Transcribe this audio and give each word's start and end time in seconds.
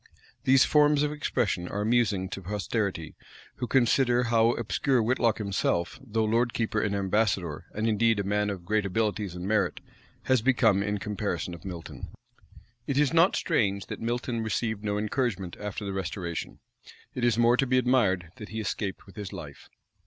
These 0.45 0.65
forms 0.65 1.03
of 1.03 1.11
expression 1.11 1.67
are 1.67 1.81
amusing 1.81 2.27
to 2.29 2.41
posterity, 2.41 3.13
who 3.57 3.67
consider 3.67 4.23
how 4.23 4.53
obscure 4.53 4.99
Whitlocke 4.99 5.37
himself 5.37 5.99
though 6.03 6.25
lord 6.25 6.55
keeper 6.55 6.81
and 6.81 6.95
ambassador, 6.95 7.65
and 7.75 7.87
indeed 7.87 8.19
a 8.19 8.23
man 8.23 8.49
of 8.49 8.65
great 8.65 8.83
abilities 8.83 9.35
and 9.35 9.47
merit, 9.47 9.79
has 10.23 10.41
become 10.41 10.81
in 10.81 10.97
comparison 10.97 11.53
of 11.53 11.63
Milton. 11.65 12.07
It 12.87 12.97
is 12.97 13.13
not 13.13 13.35
strange 13.35 13.85
that 13.85 14.01
Milton 14.01 14.41
received 14.41 14.83
no 14.83 14.97
encouragement 14.97 15.55
after 15.59 15.85
the 15.85 15.93
restoration: 15.93 16.61
it 17.13 17.23
is 17.23 17.37
more 17.37 17.55
to 17.55 17.67
be 17.67 17.77
admired 17.77 18.31
that 18.37 18.49
he 18.49 18.59
escaped 18.59 19.05
with 19.05 19.15
his 19.17 19.31
life. 19.31 19.69